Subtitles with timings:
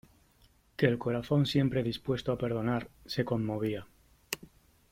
[0.77, 3.85] que el corazón siempre dispuesto a perdonar, se conmovía.